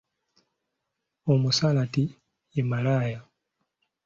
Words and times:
Omusalati 1.31 2.03
ye 2.53 2.63
malaaya. 2.69 3.19